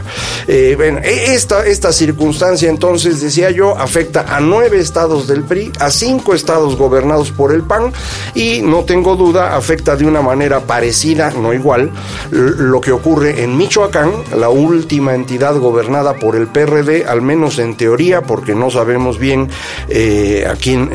Eh, 0.48 0.74
e, 1.04 1.34
esta, 1.34 1.66
esta 1.66 1.92
circunstancia, 1.92 2.70
entonces, 2.70 3.20
decía 3.20 3.50
yo, 3.50 3.76
afecta 3.76 4.34
a 4.34 4.40
nueve 4.40 4.78
estados 4.78 5.28
del 5.28 5.42
PRI, 5.42 5.70
a 5.80 5.90
cinco 5.90 6.32
estados 6.32 6.76
gobernados 6.76 7.30
por 7.30 7.52
el 7.52 7.62
PAN 7.62 7.92
y, 8.34 8.62
no 8.62 8.84
tengo 8.84 9.16
duda, 9.16 9.54
afecta 9.54 9.94
de 9.94 10.06
una 10.06 10.22
manera 10.22 10.60
parecida, 10.60 11.32
no 11.32 11.52
igual, 11.52 11.90
lo 12.30 12.80
que 12.80 12.92
ocurre 12.92 13.42
en 13.42 13.54
Michoacán, 13.58 14.12
la 14.34 14.48
última 14.48 15.14
entidad 15.14 15.58
gobernada 15.58 16.14
por 16.14 16.36
el 16.36 16.46
PRD, 16.46 17.04
al 17.06 17.20
menos 17.20 17.58
en 17.58 17.76
teoría, 17.76 18.22
porque 18.22 18.54
no 18.54 18.70
sabemos 18.70 19.18
bien 19.18 19.50
a 20.48 20.54
quién, 20.54 20.90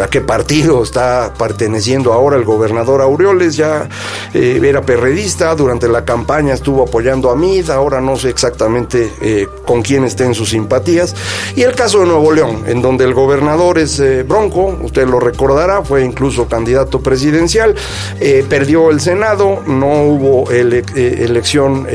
a 0.00 0.06
qué 0.06 0.20
partido 0.20 0.67
está 0.68 1.32
perteneciendo 1.38 2.12
ahora 2.12 2.36
el 2.36 2.44
gobernador 2.44 3.00
Aureoles, 3.00 3.56
ya 3.56 3.88
eh, 4.34 4.60
era 4.62 4.82
perredista, 4.82 5.54
durante 5.54 5.88
la 5.88 6.04
campaña 6.04 6.54
estuvo 6.54 6.82
apoyando 6.82 7.30
a 7.30 7.36
Mid, 7.36 7.70
ahora 7.70 8.00
no 8.00 8.16
sé 8.16 8.28
exactamente 8.28 9.10
eh, 9.20 9.46
con 9.66 9.82
quién 9.82 10.04
estén 10.04 10.34
sus 10.34 10.50
simpatías. 10.50 11.14
Y 11.56 11.62
el 11.62 11.74
caso 11.74 12.00
de 12.00 12.06
Nuevo 12.06 12.32
León, 12.32 12.64
en 12.66 12.82
donde 12.82 13.04
el 13.04 13.14
gobernador 13.14 13.78
es 13.78 13.98
eh, 14.00 14.22
Bronco, 14.22 14.76
usted 14.82 15.06
lo 15.06 15.20
recordará, 15.20 15.82
fue 15.82 16.04
incluso 16.04 16.46
candidato 16.46 17.00
presidencial, 17.00 17.74
perdió 18.48 18.90
el 18.90 19.00
Senado, 19.00 19.62
no 19.66 20.02
hubo 20.04 20.50
elección 20.50 21.86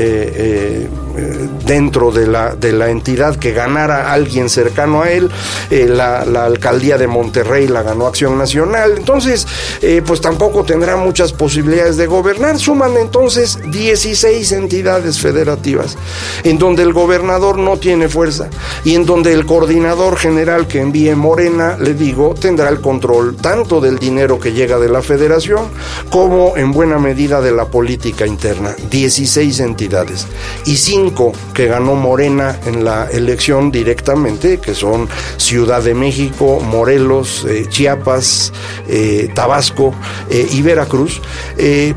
dentro 1.64 2.10
de 2.10 2.26
la, 2.26 2.54
de 2.54 2.72
la 2.72 2.90
entidad 2.90 3.36
que 3.36 3.52
ganara 3.52 4.12
alguien 4.12 4.48
cercano 4.48 5.02
a 5.02 5.10
él, 5.10 5.30
la, 5.70 6.24
la 6.24 6.44
alcaldía 6.44 6.98
de 6.98 7.06
Monterrey 7.06 7.68
la 7.68 7.82
ganó 7.82 8.06
Acción 8.06 8.36
Nacional, 8.38 8.94
entonces, 8.96 9.46
eh, 9.82 10.02
pues 10.04 10.20
tampoco 10.20 10.64
tendrá 10.64 10.96
muchas 10.96 11.32
posibilidades 11.32 11.96
de 11.96 12.06
gobernar. 12.06 12.58
Suman 12.58 12.96
entonces 12.96 13.58
16 13.70 14.52
entidades 14.52 15.20
federativas, 15.20 15.96
en 16.42 16.58
donde 16.58 16.82
el 16.82 16.92
gobernador 16.92 17.58
no 17.58 17.76
tiene 17.76 18.08
fuerza 18.08 18.48
y 18.84 18.94
en 18.94 19.06
donde 19.06 19.32
el 19.32 19.46
coordinador 19.46 20.16
general 20.16 20.66
que 20.66 20.80
envíe 20.80 21.14
Morena, 21.14 21.76
le 21.78 21.94
digo, 21.94 22.34
tendrá 22.34 22.68
el 22.68 22.80
control 22.80 23.36
tanto 23.36 23.80
del 23.80 23.98
dinero 23.98 24.38
que 24.38 24.52
llega 24.52 24.78
de 24.78 24.88
la 24.88 25.02
federación 25.02 25.68
como 26.10 26.56
en 26.56 26.72
buena 26.72 26.98
medida 26.98 27.40
de 27.40 27.52
la 27.52 27.66
política 27.66 28.26
interna. 28.26 28.74
16 28.90 29.60
entidades 29.60 30.26
y 30.66 30.76
5 30.76 31.03
que 31.52 31.66
ganó 31.66 31.94
Morena 31.94 32.58
en 32.66 32.84
la 32.84 33.08
elección 33.10 33.70
directamente, 33.70 34.58
que 34.58 34.74
son 34.74 35.08
Ciudad 35.36 35.82
de 35.82 35.94
México, 35.94 36.60
Morelos, 36.60 37.44
eh, 37.48 37.66
Chiapas, 37.68 38.52
eh, 38.88 39.28
Tabasco 39.34 39.94
eh, 40.30 40.46
y 40.50 40.62
Veracruz, 40.62 41.20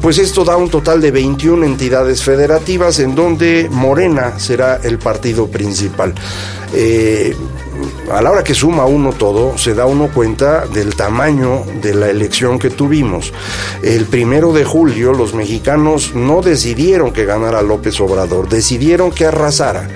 pues 0.02 0.18
esto 0.18 0.44
da 0.44 0.58
un 0.58 0.70
total 0.70 1.02
de 1.02 1.12
21 1.12 1.66
entidades 1.66 2.24
federativas 2.24 3.00
en 3.00 3.16
donde 3.16 3.70
Morena 3.72 4.40
será 4.40 4.80
el 4.84 4.98
partido 4.98 5.48
principal. 5.48 6.14
A 8.10 8.22
la 8.22 8.32
hora 8.32 8.44
que 8.44 8.54
suma 8.54 8.86
uno 8.86 9.12
todo, 9.12 9.58
se 9.58 9.74
da 9.74 9.86
uno 9.86 10.08
cuenta 10.08 10.66
del 10.66 10.96
tamaño 10.96 11.66
de 11.82 11.94
la 11.94 12.10
elección 12.10 12.58
que 12.58 12.70
tuvimos. 12.70 13.34
El 13.84 14.06
primero 14.06 14.54
de 14.54 14.64
julio 14.64 15.12
los 15.12 15.34
mexicanos 15.34 16.16
no 16.16 16.42
decidieron 16.42 17.12
que 17.12 17.26
ganara 17.26 17.62
López 17.62 18.00
Obrador, 18.00 18.48
decidieron 18.48 19.12
que 19.12 19.26
arrasara. 19.26 19.90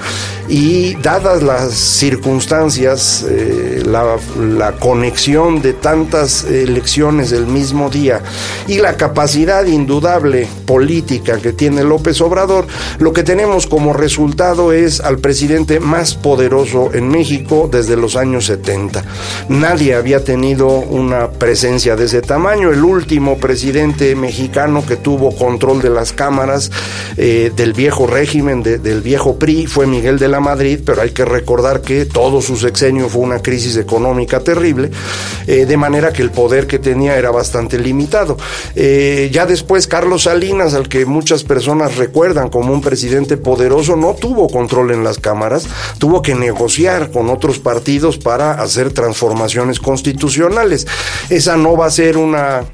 Y 0.49 0.95
dadas 0.95 1.41
las 1.41 1.73
circunstancias, 1.73 3.25
eh, 3.29 3.83
la, 3.85 4.17
la 4.37 4.73
conexión 4.73 5.61
de 5.61 5.71
tantas 5.71 6.43
elecciones 6.43 7.29
del 7.29 7.47
mismo 7.47 7.89
día 7.89 8.21
y 8.67 8.79
la 8.79 8.97
capacidad 8.97 9.65
indudable 9.65 10.49
política 10.65 11.37
que 11.37 11.53
tiene 11.53 11.85
López 11.85 12.19
Obrador, 12.19 12.67
lo 12.99 13.13
que 13.13 13.23
tenemos 13.23 13.65
como 13.65 13.93
resultado 13.93 14.73
es 14.73 14.99
al 14.99 15.19
presidente 15.19 15.79
más 15.79 16.15
poderoso 16.15 16.89
en 16.93 17.07
México 17.07 17.69
desde 17.71 18.00
los 18.01 18.15
años 18.15 18.45
70. 18.45 19.03
Nadie 19.49 19.95
había 19.95 20.23
tenido 20.23 20.67
una 20.67 21.29
presencia 21.29 21.95
de 21.95 22.05
ese 22.05 22.21
tamaño. 22.21 22.71
El 22.71 22.83
último 22.83 23.37
presidente 23.37 24.15
mexicano 24.15 24.85
que 24.85 24.97
tuvo 24.97 25.35
control 25.35 25.81
de 25.81 25.89
las 25.89 26.11
cámaras 26.11 26.71
eh, 27.17 27.51
del 27.55 27.73
viejo 27.73 28.07
régimen, 28.07 28.63
del 28.63 29.01
viejo 29.01 29.37
PRI, 29.37 29.67
fue 29.67 29.87
Miguel 29.87 30.17
de 30.17 30.27
la 30.27 30.39
Madrid, 30.39 30.79
pero 30.85 31.01
hay 31.01 31.11
que 31.11 31.25
recordar 31.25 31.81
que 31.81 32.05
todo 32.05 32.41
su 32.41 32.57
sexenio 32.57 33.09
fue 33.09 33.21
una 33.21 33.39
crisis 33.39 33.77
económica 33.77 34.39
terrible, 34.39 34.91
eh, 35.47 35.65
de 35.65 35.77
manera 35.77 36.11
que 36.11 36.21
el 36.21 36.31
poder 36.31 36.67
que 36.67 36.79
tenía 36.79 37.17
era 37.17 37.31
bastante 37.31 37.77
limitado. 37.77 38.37
Eh, 38.75 39.29
ya 39.31 39.45
después 39.45 39.87
Carlos 39.87 40.23
Salinas, 40.23 40.73
al 40.73 40.89
que 40.89 41.05
muchas 41.05 41.43
personas 41.43 41.97
recuerdan 41.97 42.49
como 42.49 42.73
un 42.73 42.81
presidente 42.81 43.37
poderoso, 43.37 43.95
no 43.95 44.15
tuvo 44.15 44.49
control 44.49 44.91
en 44.91 45.03
las 45.03 45.19
cámaras, 45.19 45.67
tuvo 45.99 46.21
que 46.21 46.35
negociar 46.35 47.11
con 47.11 47.29
otros 47.29 47.59
partidos 47.59 47.90
para 48.23 48.53
hacer 48.53 48.93
transformaciones 48.93 49.79
constitucionales. 49.79 50.87
Esa 51.29 51.57
no 51.57 51.75
va 51.75 51.87
a 51.87 51.91
ser 51.91 52.17
una 52.17 52.65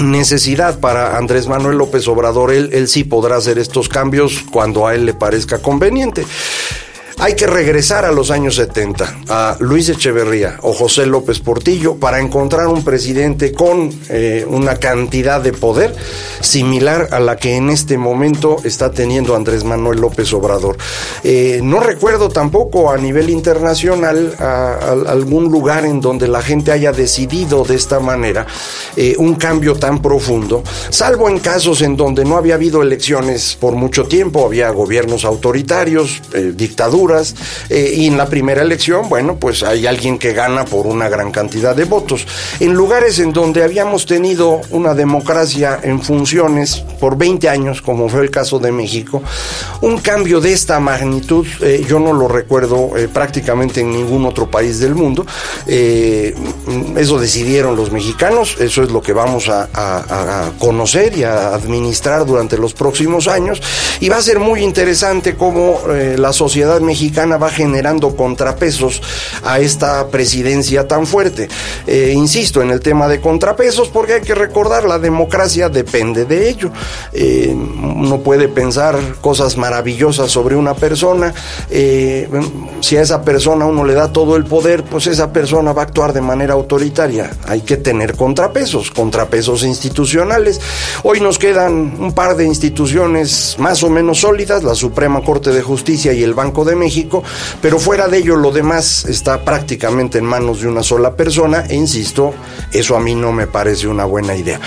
necesidad 0.00 0.80
para 0.80 1.16
Andrés 1.16 1.46
Manuel 1.48 1.78
López 1.78 2.06
Obrador. 2.08 2.52
Él, 2.52 2.88
sí 2.88 3.04
podrá 3.04 3.36
hacer 3.36 3.58
estos 3.58 3.88
cambios 3.88 4.44
cuando 4.50 4.86
a 4.86 4.94
él 4.94 5.06
le 5.06 5.14
parezca 5.14 5.58
conveniente. 5.58 6.24
Hay 7.18 7.34
que 7.34 7.46
regresar 7.46 8.04
a 8.04 8.12
los 8.12 8.30
años 8.30 8.56
70, 8.56 9.20
a 9.30 9.56
Luis 9.60 9.88
Echeverría 9.88 10.58
o 10.60 10.74
José 10.74 11.06
López 11.06 11.40
Portillo, 11.40 11.96
para 11.96 12.20
encontrar 12.20 12.66
un 12.66 12.84
presidente 12.84 13.52
con 13.52 13.90
eh, 14.10 14.44
una 14.46 14.76
cantidad 14.76 15.40
de 15.40 15.54
poder 15.54 15.94
similar 16.40 17.08
a 17.12 17.18
la 17.18 17.36
que 17.36 17.56
en 17.56 17.70
este 17.70 17.96
momento 17.96 18.58
está 18.64 18.90
teniendo 18.90 19.34
Andrés 19.34 19.64
Manuel 19.64 19.98
López 19.98 20.30
Obrador. 20.34 20.76
Eh, 21.24 21.60
no 21.62 21.80
recuerdo 21.80 22.28
tampoco 22.28 22.90
a 22.90 22.98
nivel 22.98 23.30
internacional 23.30 24.34
algún 24.38 25.44
lugar 25.44 25.86
en 25.86 26.02
donde 26.02 26.28
la 26.28 26.42
gente 26.42 26.70
haya 26.70 26.92
decidido 26.92 27.64
de 27.64 27.76
esta 27.76 27.98
manera 27.98 28.46
eh, 28.94 29.14
un 29.16 29.36
cambio 29.36 29.74
tan 29.74 30.02
profundo, 30.02 30.62
salvo 30.90 31.30
en 31.30 31.38
casos 31.38 31.80
en 31.80 31.96
donde 31.96 32.26
no 32.26 32.36
había 32.36 32.56
habido 32.56 32.82
elecciones 32.82 33.56
por 33.58 33.74
mucho 33.74 34.04
tiempo, 34.04 34.44
había 34.44 34.68
gobiernos 34.70 35.24
autoritarios, 35.24 36.20
dictaduras, 36.54 37.05
eh, 37.68 37.92
y 37.96 38.06
en 38.06 38.16
la 38.16 38.26
primera 38.26 38.62
elección, 38.62 39.08
bueno, 39.08 39.36
pues 39.36 39.62
hay 39.62 39.86
alguien 39.86 40.18
que 40.18 40.32
gana 40.32 40.64
por 40.64 40.86
una 40.86 41.08
gran 41.08 41.30
cantidad 41.30 41.74
de 41.74 41.84
votos. 41.84 42.26
En 42.60 42.74
lugares 42.74 43.18
en 43.18 43.32
donde 43.32 43.62
habíamos 43.62 44.06
tenido 44.06 44.60
una 44.70 44.94
democracia 44.94 45.78
en 45.82 46.02
funciones 46.02 46.82
por 47.00 47.16
20 47.16 47.48
años, 47.48 47.82
como 47.82 48.08
fue 48.08 48.22
el 48.22 48.30
caso 48.30 48.58
de 48.58 48.72
México, 48.72 49.22
un 49.82 49.98
cambio 49.98 50.40
de 50.40 50.52
esta 50.52 50.80
magnitud, 50.80 51.46
eh, 51.62 51.84
yo 51.88 51.98
no 51.98 52.12
lo 52.12 52.28
recuerdo 52.28 52.96
eh, 52.96 53.08
prácticamente 53.08 53.80
en 53.80 53.92
ningún 53.92 54.24
otro 54.26 54.50
país 54.50 54.80
del 54.80 54.94
mundo. 54.94 55.26
eso 55.66 57.18
decidieron 57.18 57.76
los 57.76 57.92
mexicanos, 57.92 58.56
eso 58.58 58.82
es 58.82 58.90
lo 58.90 59.00
que 59.00 59.12
vamos 59.12 59.48
a, 59.48 59.68
a 59.74 60.50
conocer 60.58 61.16
y 61.16 61.24
a 61.24 61.54
administrar 61.54 62.26
durante 62.26 62.58
los 62.58 62.74
próximos 62.74 63.28
años. 63.28 63.60
Y 64.00 64.08
va 64.08 64.16
a 64.16 64.22
ser 64.22 64.38
muy 64.38 64.62
interesante 64.62 65.36
cómo 65.36 65.80
la 66.16 66.32
sociedad 66.32 66.80
mexicana 66.80 66.95
mexicana 66.96 67.36
va 67.36 67.50
generando 67.50 68.16
contrapesos 68.16 69.02
a 69.44 69.60
esta 69.60 70.08
presidencia 70.08 70.88
tan 70.88 71.06
fuerte. 71.06 71.46
Eh, 71.86 72.14
insisto 72.16 72.62
en 72.62 72.70
el 72.70 72.80
tema 72.80 73.06
de 73.06 73.20
contrapesos 73.20 73.88
porque 73.88 74.14
hay 74.14 74.22
que 74.22 74.34
recordar, 74.34 74.84
la 74.84 74.98
democracia 74.98 75.68
depende 75.68 76.24
de 76.24 76.48
ello. 76.48 76.70
Eh, 77.12 77.54
uno 77.54 78.20
puede 78.20 78.48
pensar 78.48 78.96
cosas 79.20 79.58
maravillosas 79.58 80.30
sobre 80.30 80.56
una 80.56 80.72
persona, 80.72 81.34
eh, 81.68 82.30
si 82.80 82.96
a 82.96 83.02
esa 83.02 83.20
persona 83.20 83.66
uno 83.66 83.84
le 83.84 83.92
da 83.92 84.10
todo 84.10 84.36
el 84.36 84.46
poder, 84.46 84.82
pues 84.82 85.06
esa 85.06 85.34
persona 85.34 85.74
va 85.74 85.82
a 85.82 85.84
actuar 85.84 86.14
de 86.14 86.22
manera 86.22 86.54
autoritaria. 86.54 87.30
Hay 87.46 87.60
que 87.60 87.76
tener 87.76 88.16
contrapesos, 88.16 88.90
contrapesos 88.90 89.64
institucionales. 89.64 90.62
Hoy 91.02 91.20
nos 91.20 91.38
quedan 91.38 91.94
un 91.98 92.14
par 92.14 92.36
de 92.36 92.46
instituciones 92.46 93.56
más 93.58 93.82
o 93.82 93.90
menos 93.90 94.20
sólidas, 94.20 94.64
la 94.64 94.74
Suprema 94.74 95.20
Corte 95.20 95.50
de 95.50 95.60
Justicia 95.60 96.14
y 96.14 96.22
el 96.22 96.32
Banco 96.32 96.64
de 96.64 96.74
México 96.74 96.85
México, 96.86 97.24
pero 97.60 97.80
fuera 97.80 98.06
de 98.06 98.18
ello 98.18 98.36
lo 98.36 98.52
demás 98.52 99.06
está 99.06 99.44
prácticamente 99.44 100.18
en 100.18 100.24
manos 100.24 100.60
de 100.60 100.68
una 100.68 100.84
sola 100.84 101.16
persona 101.16 101.64
e 101.68 101.74
insisto, 101.74 102.32
eso 102.70 102.94
a 102.94 103.00
mí 103.00 103.16
no 103.16 103.32
me 103.32 103.48
parece 103.48 103.88
una 103.88 104.04
buena 104.04 104.36
idea. 104.36 104.60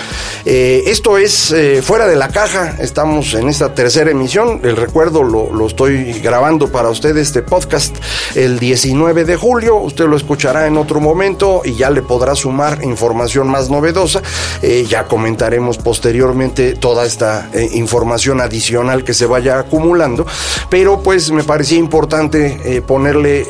Eh, 0.44 0.82
esto 0.86 1.16
es 1.16 1.50
eh, 1.50 1.80
fuera 1.80 2.06
de 2.06 2.16
la 2.16 2.28
caja, 2.28 2.76
estamos 2.78 3.32
en 3.32 3.48
esta 3.48 3.74
tercera 3.74 4.10
emisión, 4.10 4.60
el 4.64 4.76
recuerdo 4.76 5.22
lo, 5.22 5.66
estoy 5.66 6.12
grabando 6.20 6.70
para 6.70 6.90
usted 6.90 7.16
este 7.16 7.40
podcast 7.40 7.96
el 8.34 8.58
19 8.58 9.24
de 9.24 9.36
julio, 9.36 9.76
usted 9.76 10.04
lo 10.04 10.16
escuchará 10.18 10.66
en 10.66 10.76
otro 10.76 11.00
momento 11.00 11.62
y 11.64 11.74
ya 11.74 11.88
le 11.88 12.02
podrá 12.02 12.34
sumar 12.34 12.84
información 12.84 13.48
más 13.48 13.70
novedosa, 13.70 14.20
eh, 14.60 14.84
ya 14.86 15.04
comentaremos 15.04 15.78
posteriormente 15.78 16.74
toda 16.74 17.06
esta 17.06 17.48
información 17.72 18.42
adicional 18.42 19.04
que 19.04 19.14
se 19.14 19.24
vaya 19.24 19.58
acumulando, 19.58 20.26
pero 20.68 21.02
pues 21.02 21.30
me 21.30 21.44
parecía 21.44 21.78
importante 21.78 22.09
eh, 22.12 22.82
ponerle 22.84 23.46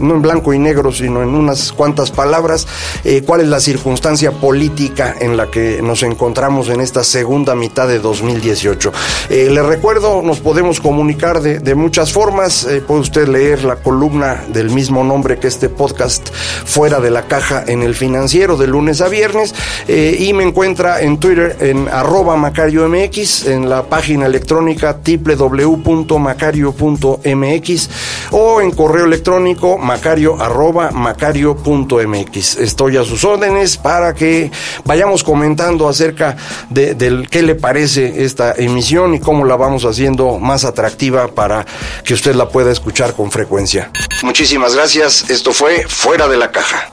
no 0.00 0.14
en 0.14 0.22
blanco 0.22 0.52
y 0.52 0.58
negro, 0.58 0.90
sino 0.90 1.22
en 1.22 1.28
unas 1.28 1.72
cuantas 1.72 2.10
palabras, 2.10 2.66
eh, 3.04 3.22
cuál 3.24 3.42
es 3.42 3.46
la 3.46 3.60
circunstancia 3.60 4.32
política 4.32 5.14
en 5.20 5.36
la 5.36 5.48
que 5.48 5.80
nos 5.80 6.02
encontramos 6.02 6.70
en 6.70 6.80
esta 6.80 7.04
segunda 7.04 7.54
mitad 7.54 7.86
de 7.86 8.00
2018. 8.00 8.92
Eh, 9.30 9.48
le 9.48 9.62
recuerdo, 9.62 10.22
nos 10.22 10.40
podemos 10.40 10.80
comunicar 10.80 11.40
de, 11.40 11.74
muchas 11.76 12.12
formas. 12.12 12.66
puede 12.86 13.00
usted 13.00 13.28
leer 13.28 13.62
la 13.62 13.76
columna 13.76 14.42
del 14.48 14.70
mismo 14.70 15.04
nombre 15.04 15.38
que 15.38 15.46
este 15.46 15.68
podcast, 15.68 16.30
Fuera 16.64 16.98
de 16.98 17.10
la 17.10 17.28
Caja, 17.28 17.62
en 17.66 17.82
el 17.82 17.94
financiero, 17.94 18.56
de 18.56 18.66
lunes 18.66 19.02
a 19.02 19.08
viernes. 19.08 19.54
y 19.86 20.32
me 20.32 20.42
encuentra 20.42 21.00
en 21.00 21.18
Twitter 21.18 21.56
en 21.60 21.88
arroba 21.88 22.34
Macario 22.36 22.88
MX, 22.88 23.46
en 23.46 23.68
la 23.68 23.84
página 23.84 24.26
electrónica 24.26 24.98
www.macario.mx 25.04 27.83
o 28.30 28.60
en 28.60 28.70
correo 28.70 29.04
electrónico 29.04 29.78
macario 29.78 30.40
arroba 30.40 30.90
macario.mx. 30.90 32.56
Estoy 32.56 32.96
a 32.96 33.04
sus 33.04 33.24
órdenes 33.24 33.76
para 33.76 34.14
que 34.14 34.50
vayamos 34.84 35.24
comentando 35.24 35.88
acerca 35.88 36.36
de, 36.70 36.94
del 36.94 37.28
qué 37.28 37.42
le 37.42 37.54
parece 37.54 38.24
esta 38.24 38.52
emisión 38.56 39.14
y 39.14 39.20
cómo 39.20 39.44
la 39.44 39.56
vamos 39.56 39.84
haciendo 39.84 40.38
más 40.38 40.64
atractiva 40.64 41.28
para 41.28 41.64
que 42.04 42.14
usted 42.14 42.34
la 42.34 42.48
pueda 42.48 42.70
escuchar 42.72 43.14
con 43.14 43.30
frecuencia. 43.30 43.90
Muchísimas 44.22 44.74
gracias. 44.74 45.30
Esto 45.30 45.52
fue 45.52 45.84
Fuera 45.88 46.28
de 46.28 46.36
la 46.36 46.50
Caja. 46.50 46.90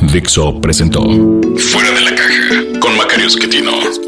Dixo 0.00 0.60
presentó 0.60 1.00
Fuera 1.00 1.90
de 1.90 2.00
la 2.02 2.14
Caja 2.14 2.80
con 2.80 2.96
Macario 2.96 3.26
Esquetino. 3.26 4.07